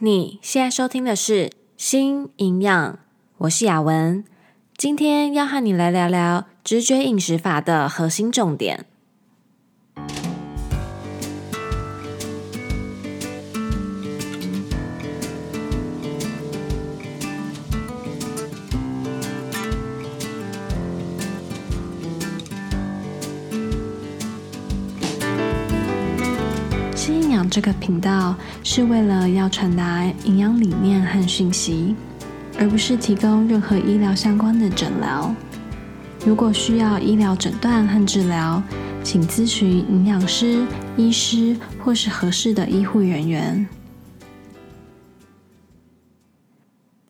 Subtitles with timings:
[0.00, 2.92] 你现在收听的是《新营养》，
[3.38, 4.24] 我是雅文，
[4.76, 8.86] 今天要和你来聊聊直觉饮食法的核心重点。
[27.50, 31.94] 这个频道是为了要传达营养理念和讯息，
[32.58, 35.34] 而不是提供任何医疗相关的诊疗。
[36.26, 38.62] 如果需要医疗诊断和治疗，
[39.02, 43.66] 请咨询营养师、医师或是合适的医护人员。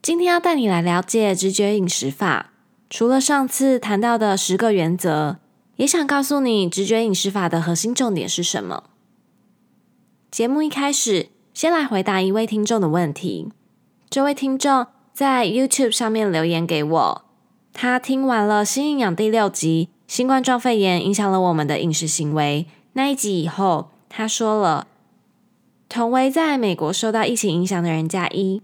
[0.00, 2.50] 今天要带你来了解直觉饮食法，
[2.88, 5.38] 除了上次谈到的十个原则，
[5.76, 8.84] 也想告诉你直觉饮食法的核心重点是什么。
[10.30, 13.48] 节目一开始，先来回答一位听众的问题。
[14.10, 17.24] 这位听众在 YouTube 上面留言给我，
[17.72, 24.86] 他听完了《新营养》第六集《新冠状肺炎影响了我们的饮食行为》那一集以后，他说了
[25.88, 28.62] ：“同为在美国受到疫情影响的人加一，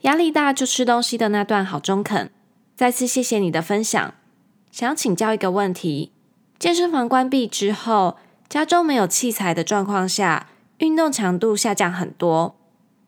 [0.00, 2.30] 压力大就吃东西的那段好中肯。
[2.74, 4.14] 再次谢谢你的分享。
[4.72, 6.12] 想请教一个问题：
[6.58, 8.16] 健身房关闭之后，
[8.48, 10.48] 家中没有器材的状况下，
[10.84, 12.56] 运动强度下降很多，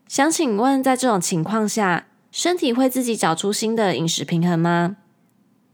[0.09, 4.97] 想请问，在这种情况下，身体会自己找出新的饮食平衡吗？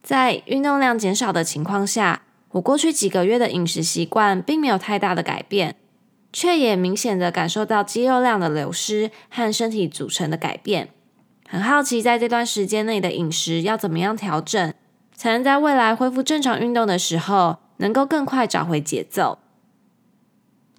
[0.03, 5.77] 在运动量减少的情况下，我过去几个月的饮食习惯并没有太大的改变，
[6.33, 10.89] 却也明显的感受到肌肉量的流失和身体组成的改变。
[11.49, 14.75] 很好奇，在这段时间内的饮食要怎么样调整，
[15.15, 19.39] 才能在未来恢复正常运动的时候，能够更快找回节奏？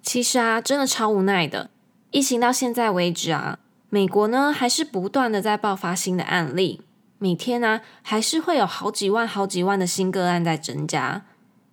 [0.04, 1.70] 其实啊，真的超无奈的。
[2.10, 6.82] 疫情到现在为止啊，美国呢还是不断的在爆发新的案例，
[7.18, 11.24] 每天呢还是会有好几万、好几万的新个案在增加。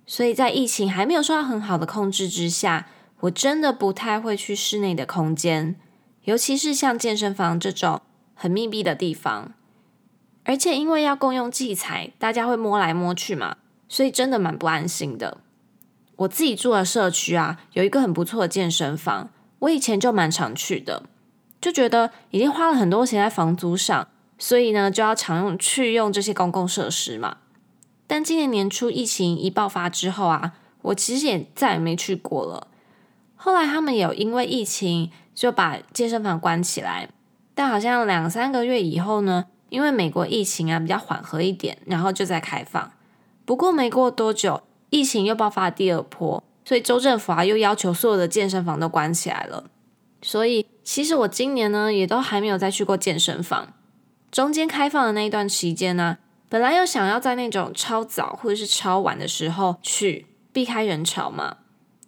[0.07, 2.88] 所以在疫情还没有受到很好的控制之下，
[3.19, 5.75] 我真的不太会去室内的空间，
[6.23, 8.01] 尤其是像健身房这种
[8.34, 9.51] 很密闭的地方。
[10.44, 13.57] 而且因为要共用器材，大家会摸来摸去嘛，
[13.88, 15.38] 所以真的蛮不安心的。
[16.21, 21.03] 我自己住的社区啊，有一个很不错的健身房，我以前就蛮常去的，
[21.59, 27.37] 就觉得已经花了很多钱在房租上，所以呢就要常用去用这些公共设施嘛。
[28.05, 32.67] 但今年年初疫情一爆发之后啊，我其实也再也没去过了。
[33.35, 37.09] 后来他们有因为疫情就把健身房关起来，
[37.55, 42.91] 但好像两三个月以后呢，因为美国疫情啊比较缓和一点，然后就再开放。
[43.43, 44.61] 不过没过多久。
[44.91, 49.63] 疫情又爆发第二波，所以州政府啊又要求所有的健身房都关起来了。
[50.22, 53.74] 所以其实我今年呢也都还没有再去过健身房。
[54.29, 61.58] 中间开放的那一段期间呢，本来又想要在那种超早或者是超晚的时候去避开人潮嘛，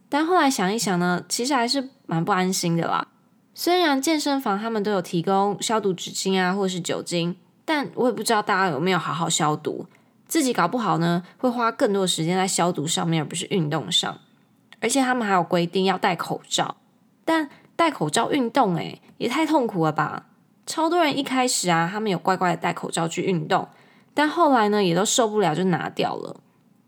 [0.10, 3.08] 但后来想一想呢，其实还是蛮不安心的啦。
[3.54, 9.86] 虽然健身房他们都有提供消毒纸巾啊或者是酒精，但我也不知道大家有没有好好消毒。
[10.34, 14.18] 自己搞不好呢，会花更多的时间在消毒上面，而不是运动上。
[14.82, 16.78] 而且他们还有规定要戴口罩，
[17.24, 20.26] 但戴口罩运动，诶，也太痛苦了吧！
[20.66, 23.70] 超多人一开始啊，他们有乖乖的戴口罩去运动，
[24.16, 26.38] 但后来呢，也都受不了就拿掉了。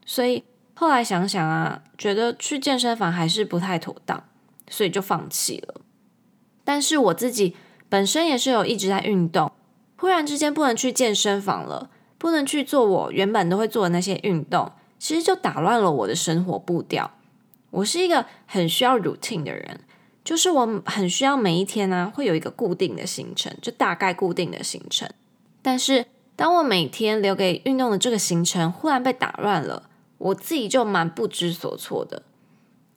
[0.08, 4.24] 所以后来想想啊，觉得去健身房还是不太妥当，
[4.72, 5.76] 所以就放弃了。
[6.64, 7.56] 但是我自己
[7.88, 9.52] 本身也是有一直在运动，
[9.98, 11.92] 忽然之间不能去健身房了。
[12.26, 17.12] 不能去做我原本都会做的那些运动，其实就打乱了我的生活步调。
[17.70, 19.82] 我是一个很需要 routine 的人，
[20.24, 25.08] 就是我很需要每一天呢、会有一个固定的行程，就大概固定的行程。
[25.62, 29.88] 但是当我每天留给运动的这个行程忽然被打乱了，
[30.18, 32.24] 我自己就蛮不知所措的。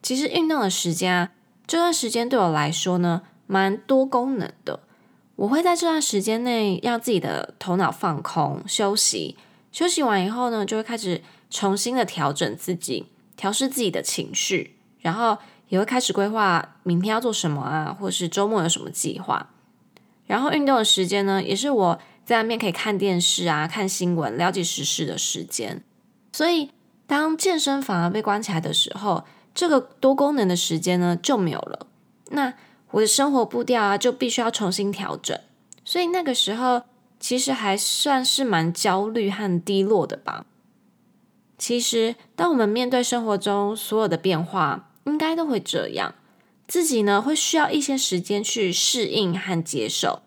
[0.02, 1.32] 其实运动的时间啊，
[1.66, 4.80] 这段时间对我来说呢，蛮多功能的。
[5.38, 9.36] 我会在这段时间内让自己的头脑放空、休息。
[9.70, 13.06] 休息完以后呢，就会开始重新的调整自己，
[13.36, 15.38] 调试自己的情绪，然后
[15.68, 19.50] 也会开始规划明天要做什么啊，或是周末有什么计划。
[20.26, 25.84] 然后运动的时间呢，也是我在外面可以看电视啊、看新闻、了解时事的时间。
[26.32, 26.70] 所以，
[27.06, 29.24] 当健身房被关起来的时候，
[29.54, 31.86] 这个多功能的时间呢就没有了。
[32.30, 32.52] 那
[32.92, 35.38] 我的生活步调啊，就必须要重新调整，
[35.84, 36.82] 所以那个时候
[37.20, 40.46] 其实还算是蛮焦虑和低落的吧。
[41.58, 46.14] 其实，当我们面对生活中所有的变化，应该都会这样，
[46.66, 50.22] 自己呢会需要一些时间去适应和接受，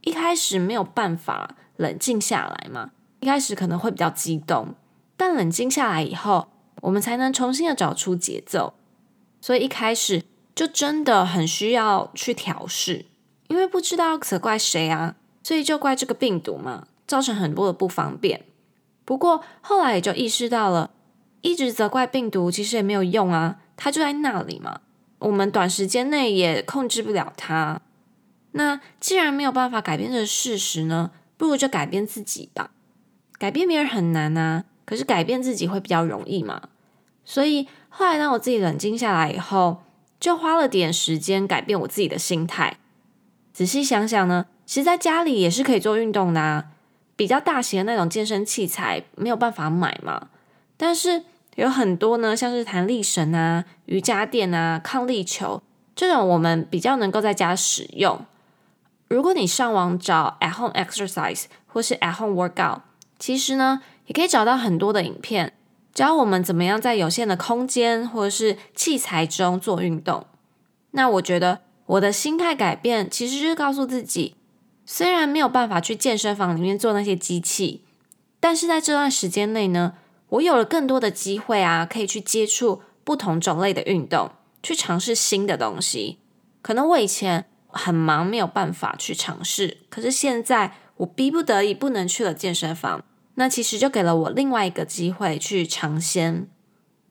[0.00, 4.74] 一开始没有办法冷静下来嘛，一开始可能会比较激动，
[5.16, 6.48] 但冷静下来以后，
[6.80, 8.74] 我们才能重新的找出节奏。
[9.42, 10.22] 所以一开始
[10.54, 13.06] 就真的很需要去调试，
[13.48, 18.44] 因为不知道要责怪谁啊，所以就怪这个病毒嘛，造成很多的不方便。
[19.04, 20.90] 不过后来也就意识到了，
[21.40, 24.80] 一直责怪病毒其实也没有用啊，它就在那里嘛，
[25.18, 27.80] 我们短时间内也控制不了它。
[28.52, 32.70] 那既然没有办法改变这个事实呢，不如就改变自己吧。
[33.38, 36.68] 改变别人很难啊，可是改变自己会比较容易嘛。
[37.24, 39.82] 所以后来当我自己冷静下来以后，
[40.22, 42.76] 就花了点时间改变我自己的心态。
[43.52, 46.66] 仔细想想呢，其实在家里也是可以做运动的啊。
[47.16, 50.28] 比较大型的那种健身器材没有办法买嘛，
[50.76, 51.24] 但是
[51.56, 55.60] 有很多呢，像是弹力绳啊、瑜伽垫啊、抗力球
[55.96, 58.24] 这种，我们比较能够在家使用。
[59.08, 62.80] 如果你上网找 at home exercise 或是 at home workout，
[63.18, 65.52] 其实呢也可以找到很多的影片，
[65.94, 70.26] 教我们怎么样在有限的空间或者是器材中做运动。
[70.92, 74.36] 那我觉得我的心态改变，其实就是告诉自己。
[74.84, 77.84] 虽然没有办法去健身房里面做那些机器，
[78.40, 79.94] 但是在这段时间内呢，
[80.30, 86.18] 我有了更多的机会啊，可以去接触不同种类的运动，去尝试新的东西。
[86.60, 96.48] 可能我以前很忙，没有办法去尝试，可是现在我逼不得已不能去了健身房，那其实就给了我另外一个机会去尝鲜。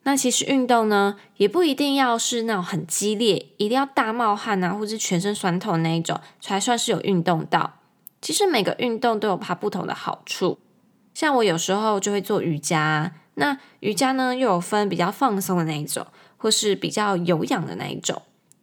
[0.03, 7.73] 那其实运动呢，也不一定要是那种很激烈，一定要大冒汗啊，或者全身酸痛那一种才算是有运动到。
[8.19, 10.57] 其实每个运动都有它不同的好处。
[11.13, 16.07] 像我有时候就会做瑜伽，那瑜伽呢又有分比较放松的那一种，
[16.37, 18.21] 或是比较有氧的那一种，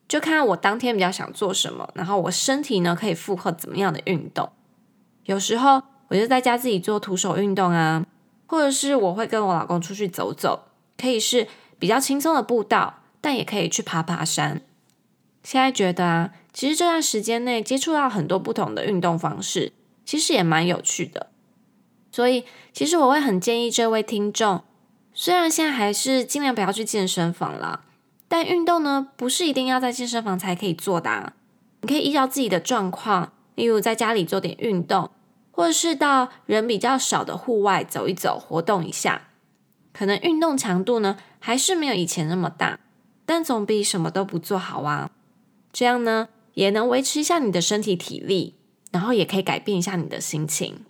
[0.09, 4.51] 就看我当天比较想做什么，然后我身体呢可以负荷怎么样的运动。
[5.25, 8.05] 有时候我就在家自己做徒手运动啊，
[8.47, 10.65] 或者是我会跟我老公出去走走。
[10.97, 11.47] 可以是
[11.79, 14.63] 比较轻松的步道，但也可以去爬爬山。
[15.45, 19.73] 现在觉得啊，其实这段时间内接触到很多不同的运动方式，
[20.05, 21.29] 其实也蛮有趣的。
[22.11, 24.65] 所以，其实我会很建议这位听众，
[25.15, 27.85] 虽然现在还是尽量不要去健身房啦，
[28.27, 31.35] 但运动呢，不是一定要在健身房才可以做的啊。
[31.83, 35.11] 你可以依照自己的状况，例如在家里做点运动，
[35.59, 39.23] 或者是到人比较少的户外走一走，活动一下。
[39.93, 42.79] 可能运动强度呢，还是没有以前那么大，
[43.27, 45.11] 但总比什么都不做好啊。
[45.73, 48.55] 这样呢，也能维持一下你的身体体力，
[48.93, 50.85] 然后也可以改变一下你的心情。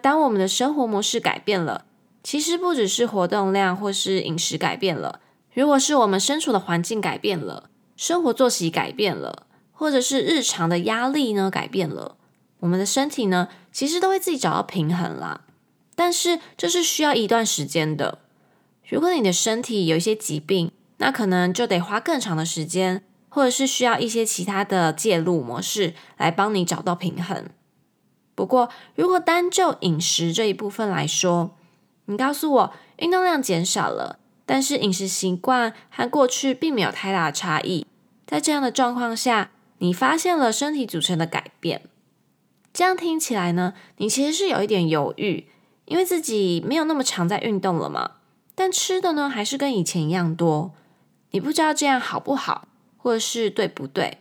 [0.00, 1.84] 当我们的生活模式改变了，
[2.24, 5.20] 其实不只是活动量或是饮食改变了，
[5.54, 12.16] 如果是我们身处的环境改变了，生活作息改变了，或者是日常的压力呢改变了，
[12.62, 15.42] 我们的身体呢，其实都会自己找到平衡啦。
[15.94, 18.18] 但是这是需要一段时间的。
[18.88, 27.46] 如果你的身体有一些疾病，那可能就得花更长的时间，或者是需要一些其他的介入模式来帮你找到平衡。
[28.34, 31.56] 不过，如果单就饮食这一部分来说，
[32.06, 37.86] 你告诉我运动量减少了，但是饮食习惯和过去并没有太大差异，
[38.26, 41.82] 在这样的状况下，你发现了身体组成的改变，
[42.72, 45.46] 这样听起来呢，你其实是有一点犹豫，
[45.84, 48.12] 因为自己没有那么常在运动了嘛。
[48.54, 50.72] 但吃的呢，还是跟以前一样多。
[51.32, 54.18] 你不知道这样好不好，或者是对不对？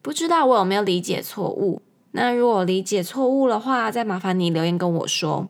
[0.00, 1.82] 不知道我有没有理解错误？
[2.12, 5.48] 那如果理解错误的话，再麻烦你留言跟我说。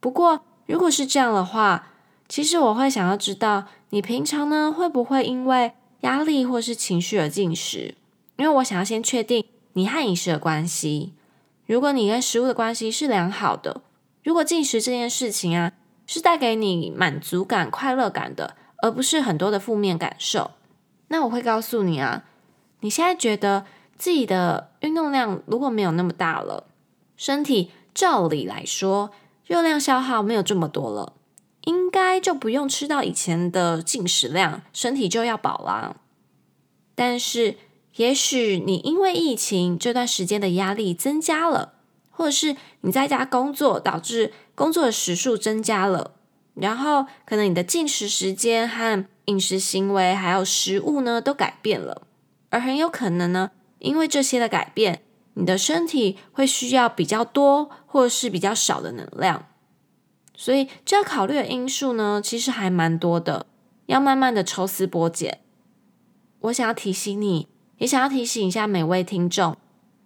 [0.00, 1.88] 不过如果是这样的话，
[2.28, 7.94] 其实我会想要知道，你平常呢，会不会因为压力或是情绪而进食？
[8.36, 11.12] 因为我想要先确定你和饮食的关系。
[11.66, 13.82] 如果你跟食物的关系是良好的，
[14.22, 15.72] 如果进食这件事情啊。
[16.04, 20.50] 是带给你满足感、快乐感的，而不是很多的负面感受。
[21.08, 22.24] 那我会告诉你啊，
[22.80, 23.64] 你现在觉得
[23.96, 26.66] 自己的运动量如果没有那么大了，
[27.16, 29.12] 身体照理来说
[29.46, 31.14] 热量消耗没有这么多了，
[31.62, 35.96] 应该就不用吃到以前的进食量，身体就要饱啦。
[36.94, 37.56] 但是，
[37.96, 41.74] 也许你因为疫情这段时间的压力增加了，
[42.10, 44.32] 或者是你在家工作导致。
[44.54, 46.12] 工作的时数增加了，
[46.54, 52.02] 然后可能你的进食时间和饮食行为还有食物呢都改变了，
[52.50, 55.02] 而很有可能呢，因为这些的改变，
[55.34, 59.46] 你的身体会需要比较多或者是比较少的能量，
[60.36, 63.46] 所以这要考虑的因素呢，其实还蛮多的，
[63.86, 65.40] 要慢慢的抽丝剥茧。
[66.40, 67.48] 我想要提醒你，
[67.82, 69.56] 也想要提醒一下每位听众，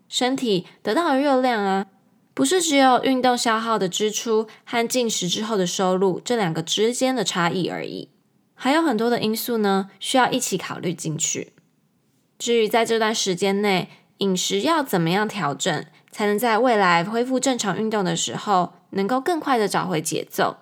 [0.08, 1.88] 身体得到的热量啊，
[2.32, 8.08] 不是只有运动消耗的支出和进食之后的收入这两个之间的差异而已，
[8.54, 11.52] 还有很多的因素呢，需要一起考虑进去。
[12.38, 20.56] 至于在这段时间内，饮食要怎么样调整，才能在未来恢复正常运动的时候，能够更快的找回节奏？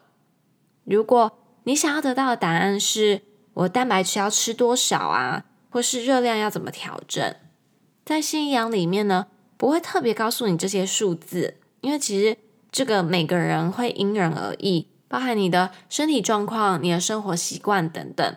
[0.82, 5.44] 如果你想要得到的答案是我蛋白质要吃多少啊，
[5.74, 7.34] 或是热量要怎么调整，
[8.04, 9.26] 在信仰里面呢，
[9.56, 12.38] 不会特别告诉你这些数字，因为其实
[12.70, 18.36] 这个每个人会因人而异，包含你的身体状况、你的生活习惯等等。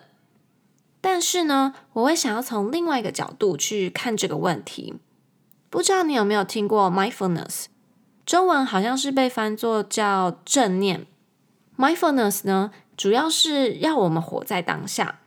[1.00, 4.96] 但是呢，我会想要从另外一个角度去看这个问题。
[5.70, 7.66] 不知道你有没有听过 mindfulness？
[8.26, 11.06] 中文好像是被翻作叫正念。
[11.76, 15.20] mindfulness 呢，主要是要我们活在当下，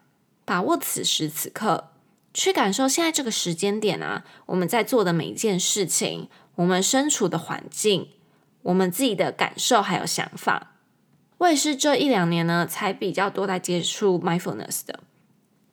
[0.44, 1.91] 把握此时此刻，
[2.34, 8.10] 去感受现在这个时间点啊，我们在做的每一件事情，我们身处的环境，
[8.64, 10.76] 我们自己的感受还有想法。
[11.40, 15.00] 我也是这一两年呢，才比较多在接触 mindfulness 的。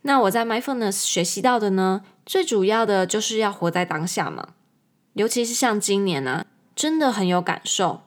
[0.03, 4.55] 那我在 mindfulness 学习到的呢，最主要的就是要活在当下嘛。
[5.13, 8.03] 尤其是像今年呢、啊，真的很有感受。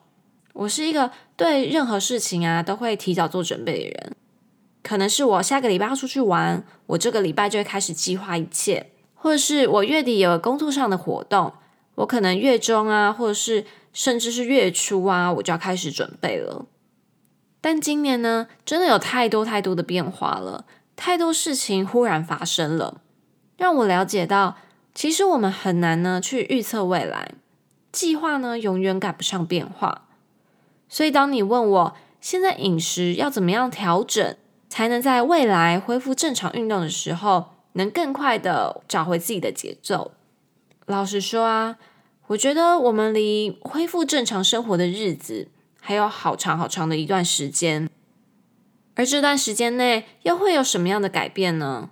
[0.54, 4.16] 我是一个对任何事情啊都会提早做准备的人。
[4.84, 11.54] 可能是我下个礼拜要出去玩，我这个礼拜就会开始计划一切；或者是我月底有工作上的活动，
[11.96, 16.66] 我可能月中啊，或者是甚至是月初啊，我就要开始准备了。
[17.62, 20.66] 但今年呢，真的有太多太多的变化了。
[20.96, 23.02] 太多事情忽然发生了，
[23.58, 24.58] 让我了解到，
[24.94, 27.32] 其实我们很难呢去预测未来，
[27.92, 30.08] 计划呢永远赶不上变化。
[30.88, 34.36] 所以，当你问我现在饮食要怎么样调整，
[34.72, 40.14] 才能在未来恢复正常运动的时候，能更快的找回自己的节奏？
[40.86, 41.76] 老实说啊，
[42.28, 45.50] 我觉得我们离恢复正常生活的日子
[45.82, 47.90] 还有好长好长的一段时间。
[48.96, 51.90] 而这段时间内又会有什么样的改变呢？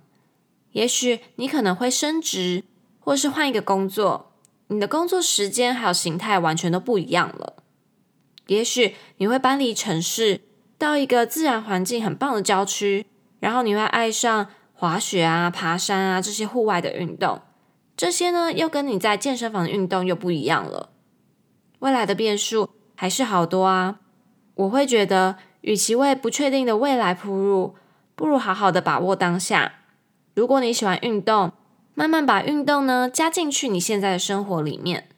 [0.72, 2.64] 也许你可能会升职，
[2.98, 4.32] 或是换一个工作，
[4.68, 7.62] 你的工作时间还有形态完全都不一样了。
[8.46, 10.40] 也许你会搬离城市，
[10.80, 13.06] 到一个自然环境很棒的郊区，
[13.38, 17.40] 然后你会爱上滑雪啊、爬山啊这些户外的运动。
[17.96, 20.88] 这些呢，又跟你在健身房的运动又不一样了。
[21.80, 24.00] 未来的变数还是好多啊，
[24.54, 25.36] 我会觉得。
[25.62, 27.74] 与其为不确定的未来铺路，
[28.14, 29.74] 不如好好的把握当下。
[30.34, 31.52] 如果你喜欢运动，
[31.92, 35.08] 慢慢把运动呢加进去你现在的生活里面。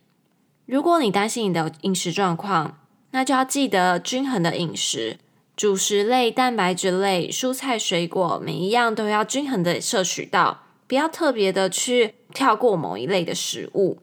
[0.67, 2.79] 如果你担心你的饮食状况，
[3.13, 5.19] 那就要记得均衡的饮食，
[5.63, 14.01] 主食类、蛋白质类、蔬菜、水果，每一样都要均衡的摄取到，不要特别的去跳过某一类的食物。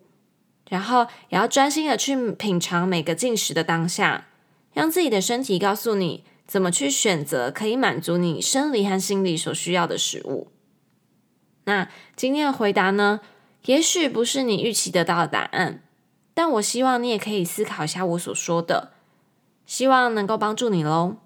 [0.69, 4.27] 然后也要专心的去品尝每个进食的当下。
[4.71, 10.47] 让自己的身体告诉你怎么去选择可以满足你生理和心理所需要的食物。
[11.65, 13.19] 那今天的回答呢，
[13.65, 15.83] 也许不是你预期得到的答案，
[16.33, 18.93] 但我希望你也可以思考一下我所说的，
[19.65, 21.17] 希望能够帮助你喽。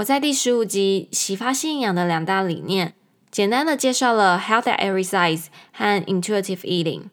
[0.00, 2.94] 我在第十五集启发性营养的两大理念，
[3.30, 7.10] 简单的介绍了 Health at Every Size 和 Intuitive Eating。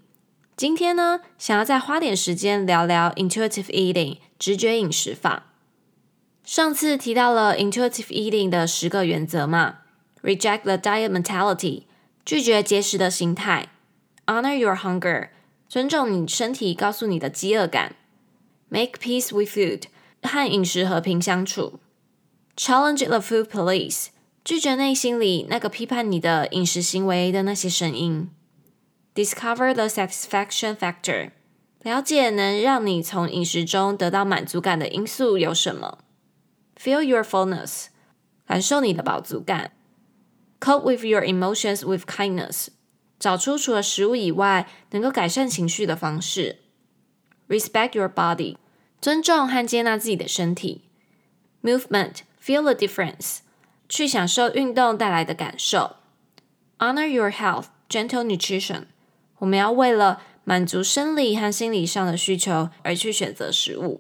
[0.55, 4.17] 今天呢，想要再花点时间聊聊 Intuitive Eating。
[4.39, 5.47] 直觉饮食法，
[6.45, 9.79] 上次提到了 intuitive eating 的十个原则嘛
[10.21, 11.83] ，reject the diet mentality，
[12.23, 13.67] 拒绝节食的心态
[14.27, 15.29] ，honor your hunger，
[15.67, 17.95] 尊重你身体告诉你的饥饿感
[18.69, 19.85] ，make peace with food，
[20.21, 21.79] 和饮食和平相处
[22.57, 24.07] ，challenge the food police，
[24.43, 28.29] 拒绝内心里那个批判你的饮食行为的那些声音
[29.15, 31.31] ，discover the satisfaction factor。
[31.83, 35.99] 了解能让你从饮食中得到满足感的因素有什么
[36.75, 37.85] ？Feel your fullness，
[38.45, 39.71] 感受你的饱足感。
[40.59, 42.69] Cope with your emotions with kindness，
[43.19, 46.57] 找出除了食物以外能够改善情绪的方式。
[47.47, 48.57] Respect your body，
[48.99, 50.81] 尊重和接纳自己的身体。
[51.63, 52.15] Movement
[52.47, 53.39] Feel the difference，
[53.89, 55.97] 去享受运动带来的感受。
[56.79, 58.83] Honor your health，gentle nutrition，
[59.39, 63.99] 我们要为了满足生理和心理上的需求而去选择食物。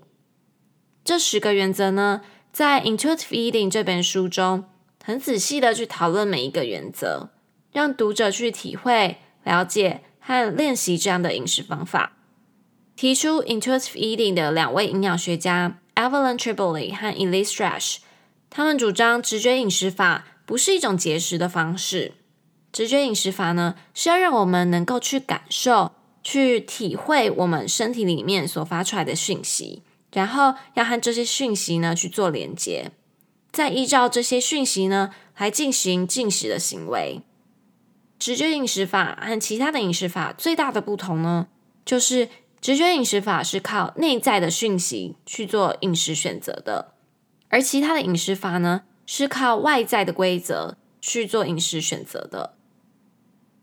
[1.03, 2.21] 这十个原则呢，
[2.53, 4.63] 在《Intuitive Eating》这本书中，
[5.03, 7.31] 很仔细的去讨论每一个原则，
[7.73, 12.13] 让读者去体会、了解和练习这样的饮食方法。
[12.95, 17.97] 提出 Intuitive Eating 的两位营养学家 Evelyn Tribole 和 Elise Rash
[18.49, 22.13] 他们主张直觉饮食法不是一种节食的方式。
[22.71, 25.91] 直觉饮食法呢，是要让我们能够去感受。
[26.23, 32.91] 去体会我们身体里面所发出来的讯息，然后要和这些讯息呢去做连接，
[33.53, 37.21] 再依照这些讯息呢来进行进食的行为。
[38.19, 41.47] 直觉饮食法和其他的饮食法最大的不同呢，
[41.85, 42.27] 就是
[42.59, 46.95] 直觉饮食法是靠内在的讯息去做饮食选择的，
[47.49, 52.55] 而其他的饮食法呢是靠外在的规则去做饮食选择的。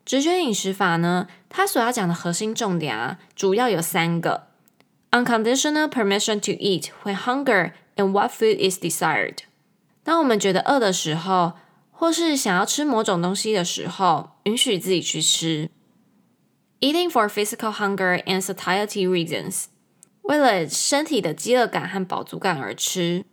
[0.04, 4.48] 直觉饮食法呢，它所要讲的核心重点啊，主要有三个
[5.10, 9.38] ：unconditional permission to eat when hunger and what food is desired。
[10.02, 11.54] 当我们觉得饿的时候，
[11.90, 15.70] 或是想要吃某种东西的时候，允许自己去吃。
[16.80, 19.64] Eating for physical hunger and satiety reasons，
[20.22, 23.24] 为了身体的饥饿感和饱足感而吃。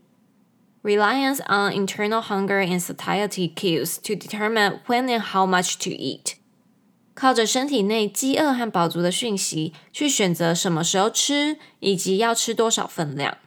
[0.82, 6.34] Reliance on internal hunger and satiety cues to determine when and how much to eat。
[7.14, 13.38] 靠着身体内饥饿和饱足的讯息去选择什么时候吃，以及要吃多少分量。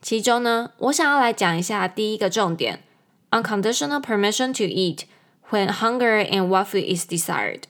[0.00, 2.82] 其中呢，我想要来讲一下第一个重点：
[3.30, 5.02] unconditional permission to eat
[5.50, 7.64] when hunger and what food is desired。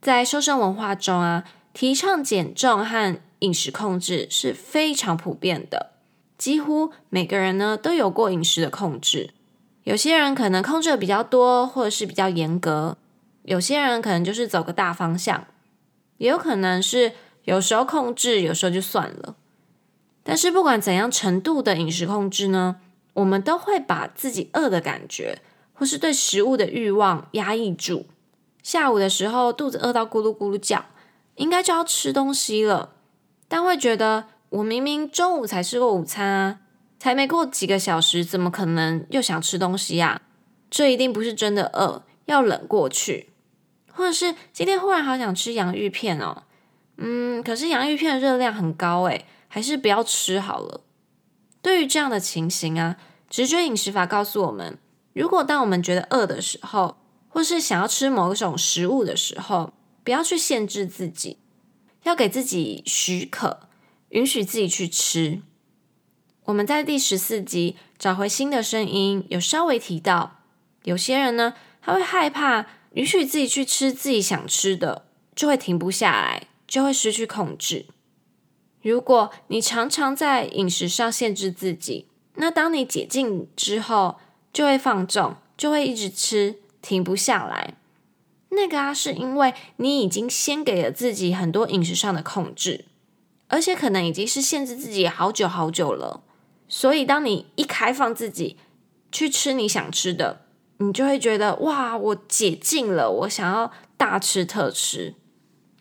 [0.00, 5.91] 在瘦身文化中啊，提倡减重和饮食控制是非常普遍的，
[6.43, 9.29] 几乎每个人呢都有过饮食的控制。
[9.85, 12.97] 有些人可能控制的比较多，或者是比较严格。
[13.43, 15.47] 有些人可能就是走个大方向，
[16.17, 17.13] 也有可能是
[17.45, 19.37] 有时候控制，有时候就算了。
[20.21, 22.75] 但是不管怎样程度的饮食控制呢，
[23.13, 25.39] 我们都会把自己饿的感觉，
[25.71, 28.07] 或是对食物的欲望压抑住。
[28.61, 30.83] 下午的时候肚子饿到咕噜咕噜叫，
[31.35, 32.89] 应该就要吃东西了，
[33.47, 36.59] 但会觉得我明明中午才吃过午餐啊，
[36.99, 40.21] 才没过几个小时，怎么可能又想吃东西呀？
[40.69, 43.31] 这一定不是真的饿，要忍过去。
[43.91, 46.43] 或者是今天忽然好想吃洋芋片哦，
[46.97, 50.81] 嗯，可是洋芋片的热量很高诶，还是不要吃好了。
[51.63, 54.77] 对于这样的情形啊，直觉饮食法告诉我们，
[55.13, 61.39] 如果当我们觉得饿的时候，或是想要吃某一种食物的时候，不要去限制自己，
[62.03, 63.61] 要给自己许可，
[64.13, 65.41] 允许自己去吃。
[66.45, 70.39] 我们在第十四集找回新的声音有稍微提到，
[70.83, 72.65] 有些人呢，他会害怕。
[72.93, 77.87] 允许自己去吃自己想吃的，就会停不下来，就会失去控制。
[78.83, 84.19] 如果你常常在饮食上限制自己，那当你解禁之后，
[84.53, 87.73] 就会放纵，就会一直吃，停不下来。
[88.49, 92.85] 那个啊，是因为你已经先给了自己很多饮食上的控制，
[93.53, 96.23] 而且可能已经是限制自己好久好久了。
[96.67, 98.57] 所以，当你一开放自己
[99.11, 100.41] 去吃你想吃的，
[100.77, 105.13] 你就会觉得哇，我解禁了，我想要大吃特吃。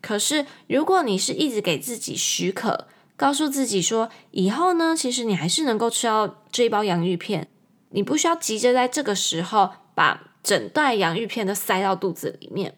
[0.02, 7.48] 可是如果你是一直给自己许可，告诉自己说以后呢，其实你还是能够吃到这一包洋芋片，
[7.88, 12.74] 你不需要急着在这个时候把整袋洋芋片都塞到肚子里面。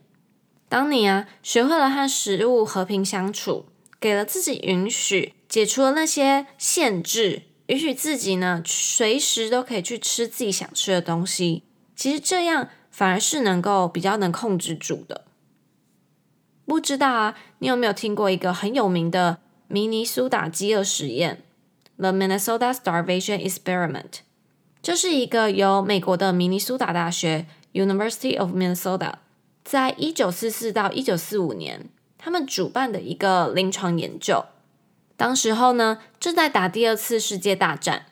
[0.69, 3.67] 当你啊学会了和食物和平相处，
[4.05, 11.63] 给了自己允许，解除了那些限制，允许自己呢随时都可以去吃自己想吃的东西。
[11.97, 15.25] 其实这样反而是能够比较能控制住的。
[16.67, 19.39] 不知道啊，你有没有听过一个很有名的
[19.69, 21.43] 明尼苏达饥饿实验
[21.97, 24.19] （The Minnesota Starvation Experiment）？
[24.83, 29.15] 这是一个由美国的明尼苏达大学 （University of Minnesota）
[29.65, 31.89] 在一九四四到一九四五年
[32.25, 34.47] 他们主办的一个临床研究。
[35.15, 38.07] 当时候呢，正在打第二次世界大战，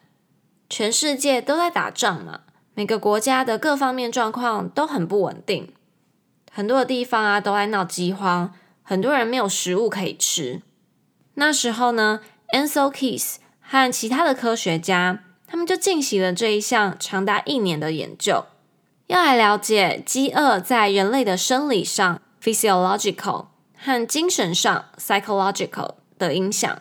[0.69, 2.41] 全世界都在打仗嘛。
[2.75, 5.73] 每个国家的各方面状况都很不稳定，
[6.51, 10.61] 很多的地方啊都在闹饥荒，很多人没有食物可以吃。
[11.35, 12.21] 那时候呢
[12.55, 18.45] ，Ancel Keys 和其他的科学家，他们就进行了这一项长达一年的研究，
[19.07, 23.47] 要来了解饥饿在人类的生理上 （physiological）
[23.85, 26.81] 和精神上 （psychological） 的影响，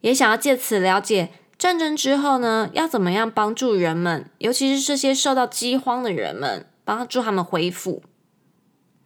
[0.00, 1.28] 也想要借此了解。
[1.58, 8.02] 战争之后呢，要怎么样帮助人们，尤其是这些受到饥荒的人们，帮助他们恢复？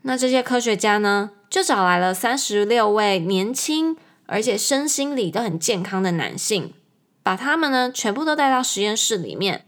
[0.03, 6.73] 那这些科学家呢，就找来了三十六位年轻而且身心里都很健康的男性，
[7.23, 9.67] 把他们呢全部都带到实验室里面，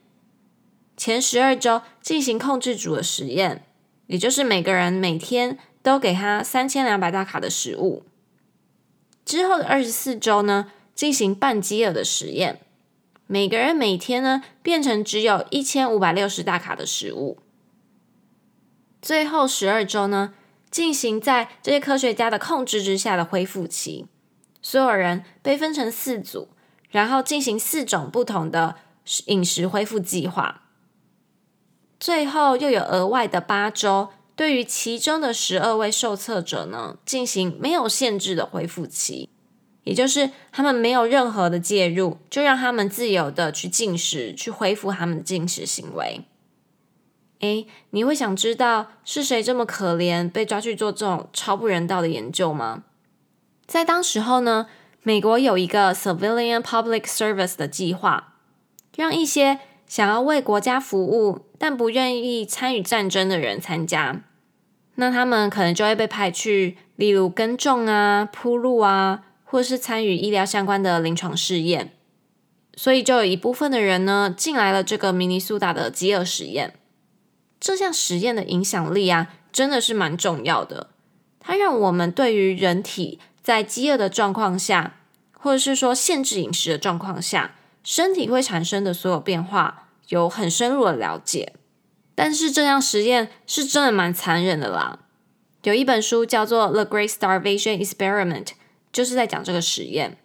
[0.97, 3.65] 前十二周进行控制组的实验，
[4.07, 8.05] 也就是每个人每天都给他三千两百大卡的食物，
[9.25, 12.61] 之后的二十四周呢，进行半饥饿的实验。
[13.27, 17.39] 每个人每天呢，变成只有一千五百六十大卡的食物。
[19.03, 20.35] 最后十二周呢，
[20.71, 24.07] 进行在这些科学家的控制之下的恢复期。
[24.61, 26.49] 所有人被分成四组，
[26.91, 28.75] 然后进行四种不同的
[29.27, 30.63] 饮食恢复计划。
[32.01, 39.29] 最后又有额外的八周，对于其中的十二位受测者呢，进行没有限制的恢复期。
[39.83, 46.21] 也就是他们没有任何的介入，就让他们自由的去进食，去恢复他们的进食行为。
[47.41, 52.85] 诶，你会想知道是谁这么可怜，被抓去做这种超不人道的研究吗？
[53.67, 54.69] 在当时候呢，
[55.03, 58.35] 美国有一个 Civilian Public Service 的计划，
[58.95, 64.23] 让一些想要为国家服务但不愿意参与战争的人参加。
[64.99, 69.25] 那他们可能就会被派去，例如耕种啊、铺路啊。
[69.51, 71.95] 或是参与医疗相关的临床试验，
[72.77, 76.75] 所以就有一部分的人呢进来了这个明尼苏达的饥饿实验。
[77.59, 80.89] 这项实验的影响力啊，真的是蛮重要的。
[81.41, 84.97] 它让我们对于人体在饥饿的状况下，
[85.33, 91.55] 或者是说限制饮食的状况下，身体会产生的所有变化有很深入的了解。
[92.21, 94.99] 但是这项实验是真的蛮残忍的啦。
[95.63, 98.45] 有一本书叫做《The Great Starvation Experiment》。
[98.91, 100.17] 就是在讲这个实验。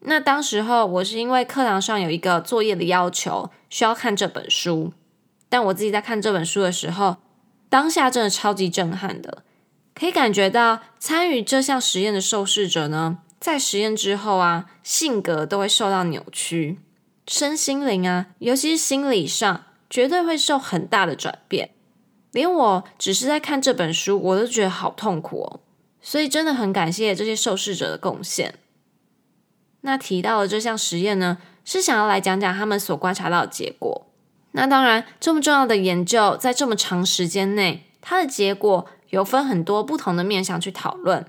[0.00, 4.92] 那当时候我是因为课堂上有一个作业的要求，需要看这本书。
[5.48, 7.18] 但我自己在看这本书的时候，
[7.68, 9.44] 当下真的超级震撼的，
[9.94, 16.80] 可以感觉到参与这项实验的受试者呢，在实验之后啊，性格都会受到扭曲，
[17.28, 21.70] 身心灵啊，尤其是心理上，绝对会受很大的转变。
[22.32, 25.60] 连我只是在看这本书，我都觉得好痛苦哦。
[26.02, 28.56] 所以真的很感谢这些受试者的贡献。
[29.80, 34.06] 那提到了这项实验呢，是想要来讲讲他们所观察到的结果。
[34.52, 41.24] 那当然，这么重要的研究，在这么长时间内，它的结果有分很多不同的面向去讨论。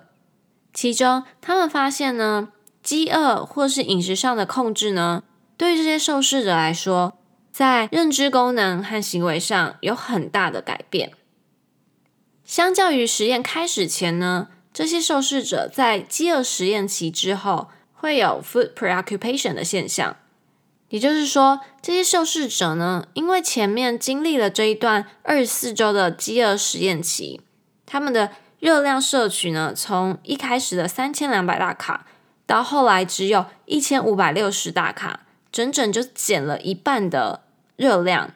[0.74, 2.50] 其中，他们发现呢，
[2.84, 5.24] 饥饿或是饮食上的控制呢，
[5.56, 7.14] 对于这些受试者来说，
[7.58, 11.12] 在认知功能和行为上有很大的改变。
[12.46, 20.18] 相较于实验开始前呢，这些受试者在饥饿实验期之后会有 food preoccupation 的现象，
[20.90, 27.42] 也就是说，这些受试者呢，因为前面经历了这一段二十四周的饥饿实验期，
[27.88, 32.06] 他们的热量摄取呢，从一开始的三千两百大卡，
[32.46, 37.47] 到后来只有一千五百六十大卡，整整就减了一半的
[37.78, 38.34] 热量。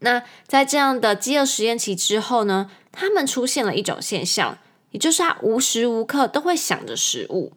[0.00, 4.58] 那在这样的饥饿实验期之后呢，他们出现了一种现象。
[4.90, 7.54] 也就是他无时无刻都会想着食物，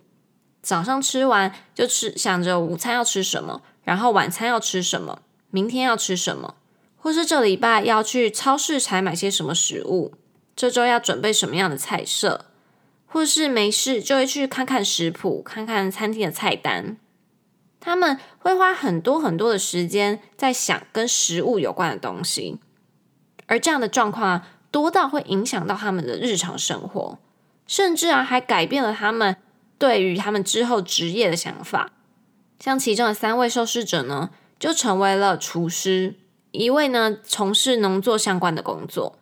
[0.61, 6.55] 早上吃完就吃，想着午餐要吃什么，然后晚餐要吃什么，明天要吃什么，
[6.95, 10.13] 或是这礼拜要去超市采买些什么食物，
[10.55, 12.45] 这周要准备什么样的菜色，
[13.05, 16.95] 或是没事就会去看看食谱，看看餐厅的菜单。
[17.85, 22.57] 他们会花很多很多的时间在想跟食物有关的东西，
[23.45, 27.19] 而这样的状况啊，多到会影响到他们的日常生活。
[27.67, 29.35] 甚至啊，还改变了他们
[29.77, 31.91] 对于他们之后职业的想法。
[32.59, 36.15] 像其中的三位受试者呢，就成为了厨师；
[36.49, 39.19] 一位呢，从事农作相关的工作。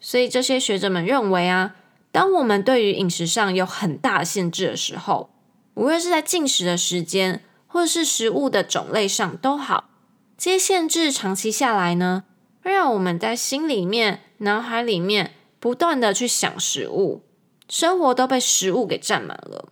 [0.00, 1.76] 所以这些学者们认为啊，
[2.10, 5.30] 当我们对于饮食上有很大的限制的时候，
[5.74, 7.43] 无论是在进食的时间，
[7.74, 9.90] 或是食物的种类上都好，
[10.38, 12.22] 这些限制长期下来呢，
[12.62, 17.24] 会让我们在心里面、脑海里面不断的去想食物。
[17.68, 19.70] 生活都被食物给占满了，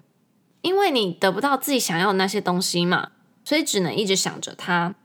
[0.63, 3.13] 因为你得不到自己想要的那些东西嘛，
[3.45, 4.97] 所以只能一直想着它。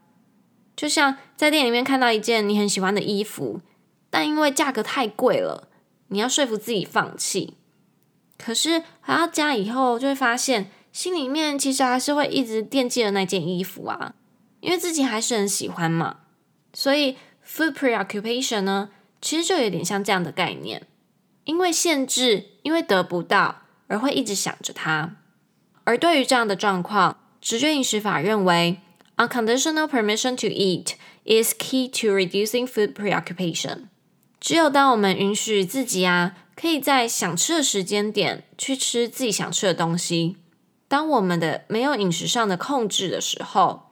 [0.76, 3.62] 就像在店里面看到一件你很喜欢的衣服，
[4.10, 5.68] 但因为价格太贵了，
[6.08, 7.58] 你要说服自己放弃。
[8.40, 14.16] 可是回到家以后，就会发现心里面其实还是会一直惦记着那件衣服啊，
[14.62, 16.22] 因为自己还是很喜欢嘛。
[16.74, 17.16] 所以
[17.48, 18.90] food preoccupation 呢，
[19.22, 20.88] 其实就有点像这样的概念。
[21.44, 25.18] 因为限制，因为得不到，而会一直想着它。
[25.84, 28.80] 而对于这样的状况，直觉饮食法认为
[29.18, 30.94] ，unconditional permission to eat
[31.26, 33.82] is key to reducing food preoccupation。
[34.40, 40.38] 只有当我们允许自己啊，可以在想吃的时间点去吃自己想吃的东西，
[40.88, 43.90] 当我们的没有饮食上的控制的时候，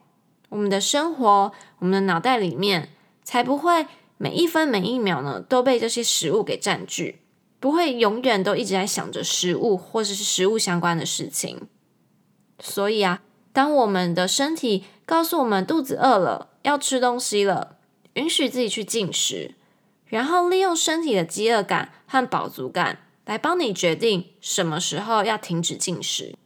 [0.48, 2.90] 我们的生活，我们的脑袋里面
[3.22, 7.20] 才不会每一分每一秒呢都被这些食物给占据。
[7.58, 11.66] 不会永远都一直在想着食物或者是食物相关的事情，
[12.60, 17.78] 所以啊，当我们的身体告诉我们肚子饿了，要吃东西了，
[18.12, 19.54] 允许自己去进食，
[20.04, 26.36] 然后利用身体的饥饿感和饱足感来帮你决定什么时候要停止进食。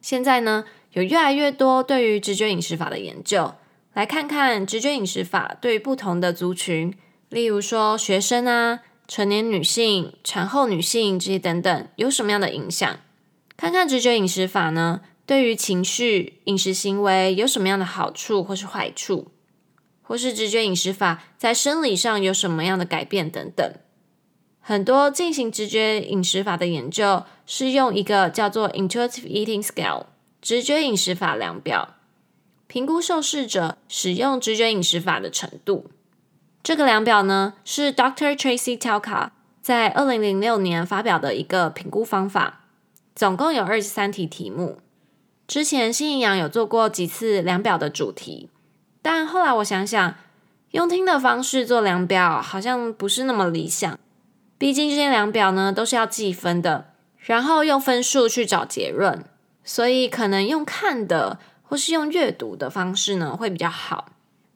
[0.00, 3.54] 现在呢，有越来越多对于直觉饮食法的研究，
[3.94, 6.94] 来看看直觉饮食法对于不同的族群，
[7.28, 13.00] 例如说学生啊、成年女性、产后女性这些等等，有什么样的影响？
[13.56, 19.32] 看看直觉饮食法呢，对于情绪、饮食行为有什么样的好处或是坏处，
[20.00, 23.74] 或是直觉饮食法在生理上有什么样的改变等等。
[24.68, 30.04] 很多进行直觉饮食法的研究是用一个叫做 Intuitive Eating Scale
[30.42, 31.94] 直觉饮食法量表，
[32.66, 35.86] 评估受试者使用直觉饮食法的程度。
[36.62, 38.36] 这个量表呢，是 Dr.
[38.36, 39.30] Tracy Talcott
[39.62, 42.66] 在二零零六年发表的一个评估方法，
[43.14, 44.80] 总共有二十三题题目。
[45.46, 48.50] 之前新营养有做过几次量表的主题，
[49.00, 50.14] 但后来我想想，
[50.72, 53.98] 用听的方式做量表好像不是那么理想。
[54.58, 56.90] 毕竟这些量表呢，都是要计分的，
[57.20, 59.24] 然后用分数去找结论，
[59.62, 64.06] 所以可能用看的或是用阅读的方式呢，会比较好。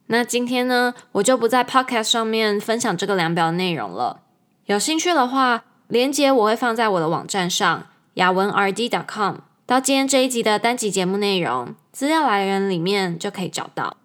[0.07, 4.23] 那今天呢，我就不在 Podcast 上面分享这个量表的内容了。
[4.67, 13.97] 有兴趣的话，连接我会放在我的网站上，雅文 RD.com，到今天这一集的单集节目内容资料来源里面就可以找到。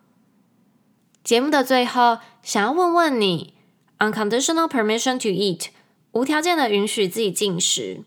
[1.23, 3.55] 节目的最后，想要问问你
[3.97, 5.69] ，Unconditional Permission to Eat。
[6.17, 8.03] 无条件的允许自己进食，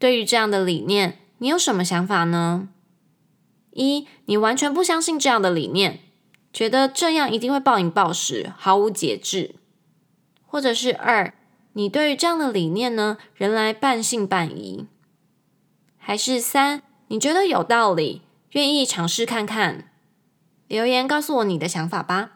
[0.00, 2.68] 对于这样的理念，你有什么想法呢？
[3.70, 6.00] 一，你完全不相信这样的理念，
[6.52, 9.54] 觉得这样一定会暴饮暴食，毫无节制；
[10.44, 11.32] 或者是二，
[11.74, 14.86] 你对于这样的理念呢，仍然半信半疑；
[15.96, 19.92] 还是三，你觉得有道理，愿意尝试看看？
[20.66, 22.32] 留言告诉我你的想法吧。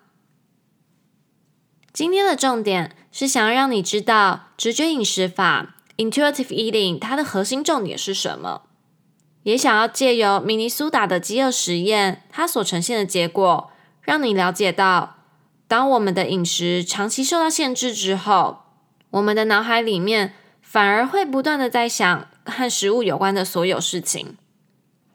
[1.92, 8.62] 今天的重点是想要让你知道直觉饮食法 （Intuitive Eating） 它的核心重点是什么，
[9.42, 15.16] 也想要借由明尼苏达的饥饿实验，它所呈现的结果，让你了解到，
[15.66, 18.58] 当我们的饮食长期受到限制之后，
[19.10, 24.36] 我们的脑海里面反而会不断的在想和食物有关的所有事情，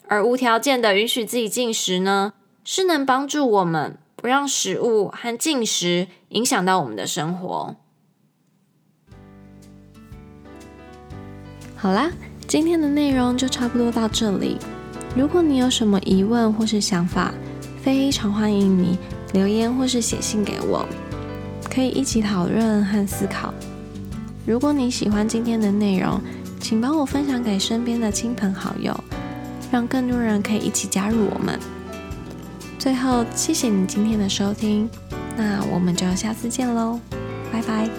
[0.09, 2.33] 而无条件的允许自己进食呢，
[2.65, 3.97] 是能帮助我们。
[4.15, 7.75] 不让食物和进食影响到我们的生活。
[11.83, 12.09] 好啦，
[12.47, 14.57] 今天的内容就差不多到这里。
[15.17, 17.33] 如果你有什么疑问或是想法，
[17.81, 18.97] 非常欢迎你
[19.33, 20.87] 留言或是写信给我，
[21.69, 23.53] 可以一起讨论和思考。
[24.45, 26.21] 如果你喜欢今天的内容，
[26.61, 28.97] 请帮我分享给身边的亲朋好友，
[29.69, 31.59] 让更多人可以一起加入我们。
[32.79, 34.89] 最后，谢谢你今天的收听，
[35.35, 36.97] 那我们就下次见喽。
[37.51, 37.89] 拜拜